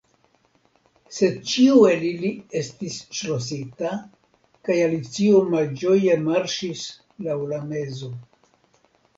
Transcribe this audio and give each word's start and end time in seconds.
Sed 1.17 1.35
ĉiu 1.49 1.83
el 1.89 2.05
ili 2.07 2.31
estis 2.61 2.95
ŝlosita, 3.19 3.91
kaj 4.69 4.79
Alicio 4.87 5.43
malĝoje 5.53 6.19
marŝis 6.31 6.89
laŭ 7.29 7.41
la 7.53 7.65
mezo. 7.71 8.15